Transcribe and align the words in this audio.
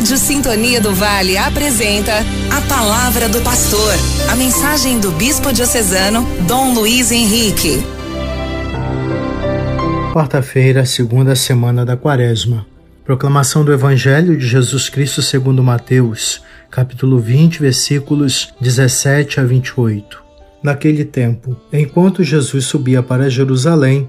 Rádio 0.00 0.16
Sintonia 0.16 0.80
do 0.80 0.94
Vale 0.94 1.36
apresenta 1.36 2.12
a 2.50 2.60
Palavra 2.62 3.28
do 3.28 3.38
Pastor, 3.42 3.92
a 4.30 4.34
mensagem 4.34 4.98
do 4.98 5.10
Bispo 5.10 5.52
Diocesano 5.52 6.26
Dom 6.48 6.72
Luiz 6.72 7.12
Henrique. 7.12 7.82
Quarta-feira, 10.14 10.86
segunda 10.86 11.36
semana 11.36 11.84
da 11.84 11.98
Quaresma. 11.98 12.66
Proclamação 13.04 13.62
do 13.62 13.74
Evangelho 13.74 14.38
de 14.38 14.46
Jesus 14.46 14.88
Cristo 14.88 15.20
segundo 15.20 15.62
Mateus, 15.62 16.42
capítulo 16.70 17.18
20, 17.18 17.60
versículos 17.60 18.54
17 18.58 19.38
a 19.38 19.44
28. 19.44 20.24
Naquele 20.62 21.04
tempo, 21.04 21.54
enquanto 21.70 22.24
Jesus 22.24 22.64
subia 22.64 23.02
para 23.02 23.28
Jerusalém, 23.28 24.08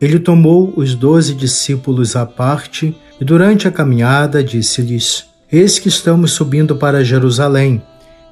ele 0.00 0.20
tomou 0.20 0.72
os 0.76 0.94
doze 0.94 1.34
discípulos 1.34 2.14
à 2.14 2.24
parte 2.24 2.96
e, 3.20 3.24
durante 3.24 3.66
a 3.66 3.72
caminhada, 3.72 4.42
disse-lhes: 4.42 5.31
Eis 5.52 5.78
que 5.78 5.88
estamos 5.88 6.32
subindo 6.32 6.76
para 6.76 7.04
Jerusalém, 7.04 7.82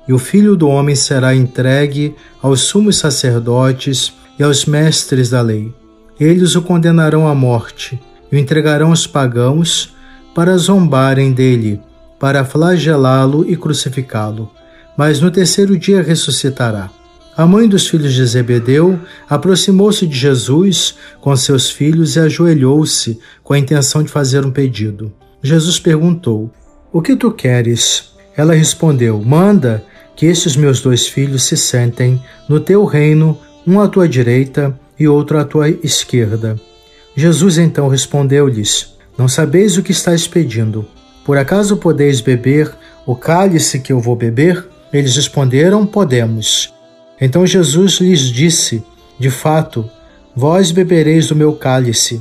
e 0.09 0.13
o 0.15 0.19
filho 0.19 0.57
do 0.57 0.67
homem 0.67 0.97
será 0.97 1.35
entregue 1.35 2.15
aos 2.41 2.63
sumos 2.63 2.97
sacerdotes 2.97 4.15
e 4.39 4.43
aos 4.43 4.65
mestres 4.65 5.29
da 5.29 5.43
lei. 5.43 5.71
Eles 6.19 6.57
o 6.57 6.63
condenarão 6.63 7.29
à 7.29 7.35
morte 7.35 8.01
e 8.33 8.37
o 8.37 8.39
entregarão 8.39 8.89
aos 8.89 9.07
pagãos 9.07 9.95
para 10.35 10.57
zombarem 10.57 11.31
dele, 11.31 11.79
para 12.19 12.43
flagelá-lo 12.43 13.45
e 13.47 13.55
crucificá-lo. 13.55 14.51
Mas 14.97 15.21
no 15.21 15.31
terceiro 15.31 15.79
dia 15.79 16.01
ressuscitará. 16.01 16.89
A 17.37 17.47
mãe 17.47 17.69
dos 17.69 17.87
filhos 17.87 18.15
de 18.15 18.25
Zebedeu 18.25 18.99
aproximou-se 19.29 20.07
de 20.07 20.17
Jesus 20.17 20.95
com 21.21 21.37
seus 21.37 21.71
filhos 21.71 22.17
e 22.17 22.21
ajoelhou-se 22.21 23.21
com 23.45 23.53
a 23.53 23.59
intenção 23.59 24.03
de 24.03 24.09
fazer 24.09 24.43
um 24.43 24.51
pedido. 24.51 25.13
Jesus 25.43 25.79
perguntou: 25.79 26.51
O 26.93 27.01
que 27.01 27.15
tu 27.15 27.31
queres? 27.31 28.11
Ela 28.37 28.53
respondeu: 28.53 29.23
Manda 29.25 29.85
que 30.17 30.27
estes 30.27 30.57
meus 30.57 30.81
dois 30.81 31.07
filhos 31.07 31.45
se 31.45 31.57
sentem 31.57 32.21
no 32.49 32.59
teu 32.59 32.85
reino, 32.85 33.39
um 33.65 33.81
à 33.81 33.87
tua 33.87 34.09
direita 34.09 34.79
e 34.99 35.07
outro 35.07 35.39
à 35.39 35.45
tua 35.45 35.69
esquerda. 35.69 36.59
Jesus 37.15 37.59
então 37.59 37.87
respondeu-lhes: 37.87 38.97
Não 39.17 39.29
sabeis 39.29 39.77
o 39.77 39.83
que 39.83 39.93
estáis 39.93 40.27
pedindo. 40.27 40.85
Por 41.25 41.39
acaso 41.39 41.77
podeis 41.77 42.21
beber 42.21 42.73
o 43.07 43.15
cálice 43.15 43.79
que 43.79 43.93
eu 43.93 44.01
vou 44.01 44.17
beber? 44.17 44.67
Eles 44.93 45.15
responderam: 45.15 45.87
Podemos. 45.87 46.75
Então 47.21 47.47
Jesus 47.47 48.01
lhes 48.01 48.23
disse: 48.23 48.83
De 49.17 49.31
fato, 49.31 49.89
vós 50.35 50.73
bebereis 50.73 51.29
do 51.29 51.37
meu 51.37 51.53
cálice, 51.53 52.21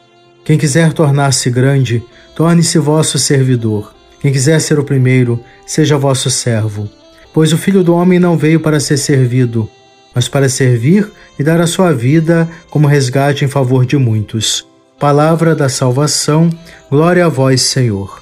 Quem 0.51 0.57
quiser 0.57 0.91
tornar-se 0.91 1.49
grande, 1.49 2.03
torne-se 2.35 2.77
vosso 2.77 3.17
servidor. 3.17 3.95
Quem 4.19 4.33
quiser 4.33 4.59
ser 4.59 4.77
o 4.77 4.83
primeiro, 4.83 5.39
seja 5.65 5.97
vosso 5.97 6.29
servo. 6.29 6.89
Pois 7.33 7.53
o 7.53 7.57
Filho 7.57 7.85
do 7.85 7.95
Homem 7.95 8.19
não 8.19 8.37
veio 8.37 8.59
para 8.59 8.77
ser 8.77 8.97
servido, 8.97 9.69
mas 10.13 10.27
para 10.27 10.49
servir 10.49 11.09
e 11.39 11.43
dar 11.43 11.61
a 11.61 11.67
sua 11.67 11.93
vida 11.93 12.49
como 12.69 12.85
resgate 12.85 13.45
em 13.45 13.47
favor 13.47 13.85
de 13.85 13.95
muitos. 13.95 14.67
Palavra 14.99 15.55
da 15.55 15.69
salvação, 15.69 16.49
glória 16.89 17.27
a 17.27 17.29
vós, 17.29 17.61
Senhor. 17.61 18.21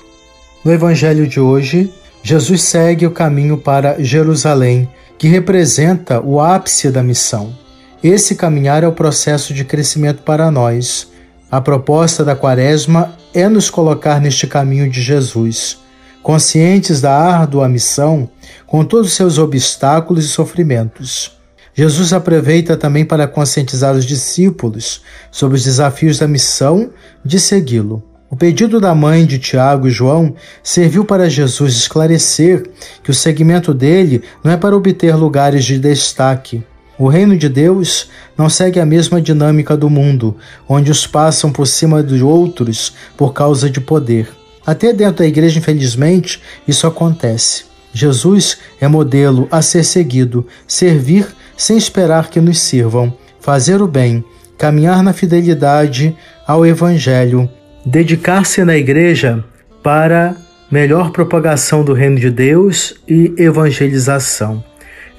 No 0.63 0.71
Evangelho 0.71 1.25
de 1.27 1.39
hoje, 1.39 1.91
Jesus 2.21 2.61
segue 2.61 3.07
o 3.07 3.11
caminho 3.11 3.57
para 3.57 4.03
Jerusalém, 4.03 4.87
que 5.17 5.27
representa 5.27 6.21
o 6.21 6.39
ápice 6.39 6.91
da 6.91 7.01
missão. 7.01 7.57
Esse 8.03 8.35
caminhar 8.35 8.83
é 8.83 8.87
o 8.87 8.93
processo 8.93 9.51
de 9.51 9.65
crescimento 9.65 10.21
para 10.21 10.51
nós. 10.51 11.08
A 11.51 11.59
proposta 11.59 12.23
da 12.23 12.35
Quaresma 12.35 13.17
é 13.33 13.49
nos 13.49 13.71
colocar 13.71 14.21
neste 14.21 14.45
caminho 14.45 14.87
de 14.87 15.01
Jesus, 15.01 15.79
conscientes 16.21 17.01
da 17.01 17.11
árdua 17.11 17.67
missão, 17.67 18.29
com 18.67 18.85
todos 18.85 19.07
os 19.07 19.13
seus 19.15 19.39
obstáculos 19.39 20.25
e 20.25 20.27
sofrimentos. 20.27 21.35
Jesus 21.73 22.13
aproveita 22.13 22.77
também 22.77 23.03
para 23.03 23.27
conscientizar 23.27 23.95
os 23.95 24.05
discípulos 24.05 25.01
sobre 25.31 25.57
os 25.57 25.63
desafios 25.63 26.19
da 26.19 26.27
missão 26.27 26.91
de 27.25 27.39
segui-lo. 27.39 28.03
O 28.29 28.35
pedido 28.35 28.79
da 28.79 28.93
mãe 28.93 29.25
de 29.25 29.39
Tiago 29.39 29.87
e 29.87 29.91
João 29.91 30.35
serviu 30.61 31.03
para 31.03 31.27
Jesus 31.27 31.73
esclarecer 31.73 32.69
que 33.03 33.09
o 33.09 33.13
seguimento 33.13 33.73
dele 33.73 34.21
não 34.43 34.51
é 34.51 34.57
para 34.57 34.77
obter 34.77 35.15
lugares 35.15 35.65
de 35.65 35.79
destaque. 35.79 36.63
O 36.99 37.07
reino 37.07 37.37
de 37.37 37.49
Deus 37.49 38.09
não 38.37 38.49
segue 38.49 38.79
a 38.79 38.85
mesma 38.85 39.21
dinâmica 39.21 39.75
do 39.75 39.89
mundo, 39.89 40.35
onde 40.67 40.91
os 40.91 41.07
passam 41.07 41.51
por 41.51 41.65
cima 41.65 42.03
dos 42.03 42.21
outros 42.21 42.93
por 43.17 43.33
causa 43.33 43.69
de 43.69 43.79
poder. 43.81 44.29
Até 44.65 44.93
dentro 44.93 45.19
da 45.19 45.25
igreja, 45.25 45.57
infelizmente, 45.57 46.41
isso 46.67 46.85
acontece. 46.85 47.63
Jesus 47.93 48.57
é 48.79 48.87
modelo 48.87 49.47
a 49.49 49.61
ser 49.61 49.83
seguido, 49.83 50.45
servir 50.67 51.25
sem 51.57 51.77
esperar 51.77 52.29
que 52.29 52.39
nos 52.39 52.59
sirvam, 52.59 53.11
fazer 53.39 53.81
o 53.81 53.87
bem, 53.87 54.23
caminhar 54.57 55.01
na 55.01 55.13
fidelidade 55.13 56.15
ao 56.45 56.65
Evangelho 56.65 57.49
dedicar-se 57.85 58.63
na 58.63 58.77
igreja 58.77 59.43
para 59.81 60.35
melhor 60.71 61.11
propagação 61.11 61.83
do 61.83 61.93
reino 61.93 62.19
de 62.19 62.29
Deus 62.29 62.95
e 63.07 63.33
evangelização, 63.37 64.63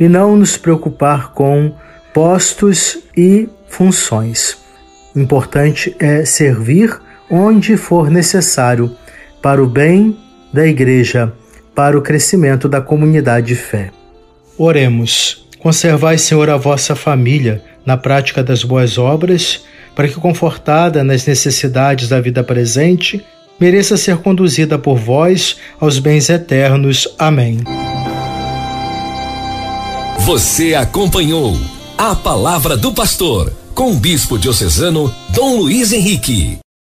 e 0.01 0.09
não 0.09 0.35
nos 0.35 0.57
preocupar 0.57 1.33
com 1.33 1.75
postos 2.15 2.99
e 3.15 3.47
funções. 3.69 4.57
O 5.15 5.21
importante 5.21 5.95
é 6.01 6.25
servir 6.25 6.99
onde 7.31 7.77
for 7.77 8.11
necessário 8.11 8.91
para 9.43 9.63
o 9.63 9.67
bem 9.67 10.17
da 10.53 10.67
igreja, 10.67 11.33
para 11.75 11.97
o 11.97 12.03
crescimento 12.03 12.69
da 12.69 12.81
comunidade 12.81 13.49
de 13.49 13.55
fé. 13.55 13.91
Oremos. 14.59 15.47
Conservai, 15.61 16.17
Senhor, 16.17 16.49
a 16.49 16.57
vossa 16.57 16.97
família 16.97 17.63
na 17.85 17.97
prática 17.97 18.43
das 18.43 18.65
boas 18.65 18.97
obras 18.99 19.65
para 19.95 20.09
que, 20.09 20.15
confortada 20.15 21.05
nas 21.05 21.27
necessidades 21.27 22.09
da 22.09 22.21
vida 22.21 22.43
presente, 22.43 23.25
mereça 23.61 23.97
ser 23.97 24.19
conduzida 24.19 24.79
por 24.79 24.97
vós 24.97 25.59
aos 25.79 25.99
bens 25.99 26.31
eternos. 26.31 27.07
Amém. 27.19 27.59
Você 30.31 30.77
acompanhou 30.77 31.59
a 31.99 32.15
Palavra 32.15 32.77
do 32.77 32.93
Pastor 32.93 33.53
com 33.75 33.91
o 33.91 33.97
Bispo 33.97 34.39
Diocesano 34.39 35.13
Dom 35.31 35.57
Luiz 35.57 35.93
Henrique. 35.93 36.61